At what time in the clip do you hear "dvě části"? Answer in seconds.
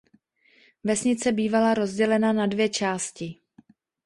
2.45-3.41